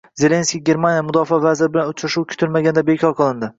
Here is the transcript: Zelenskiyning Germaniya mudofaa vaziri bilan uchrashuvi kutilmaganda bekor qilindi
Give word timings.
Zelenskiyning 0.19 0.63
Germaniya 0.69 1.03
mudofaa 1.09 1.39
vaziri 1.45 1.71
bilan 1.77 1.93
uchrashuvi 1.93 2.33
kutilmaganda 2.35 2.87
bekor 2.91 3.19
qilindi 3.25 3.49